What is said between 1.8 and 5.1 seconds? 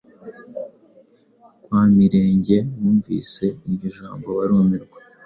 Mirenge bumvise iryo jambo barumirwa.